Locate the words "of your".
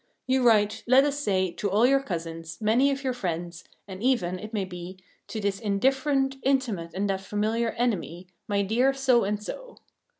2.89-3.13